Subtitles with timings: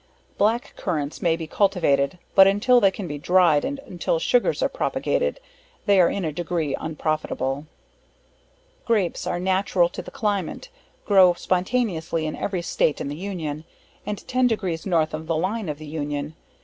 [0.35, 4.67] Black Currants, may be cultivated but until they can be dryed, and until sugars are
[4.67, 5.39] propagated,
[5.85, 7.67] they are in a degree unprofitable.
[8.83, 10.69] Grapes, are natural to the climate;
[11.05, 13.63] grow spontaneously in every state in the union,
[14.03, 16.35] and ten degrees north of the line of the union.